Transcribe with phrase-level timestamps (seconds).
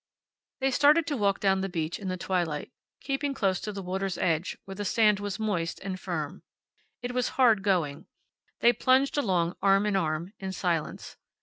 [0.61, 4.17] They started to walk down the beach in the twilight, keeping close to the water's
[4.17, 6.41] edge where the sand was moist and firm.
[7.03, 8.07] It was hard going.
[8.61, 11.17] They plunged along arm in arm, in silence.